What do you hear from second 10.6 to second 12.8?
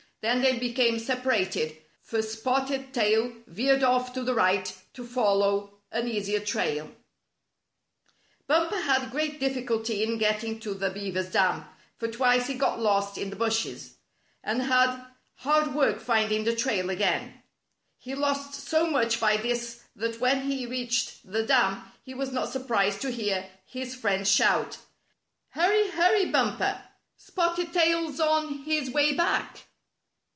the beaver's dam, for twice he got